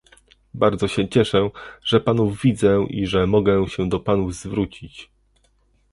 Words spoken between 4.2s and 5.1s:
zwrócić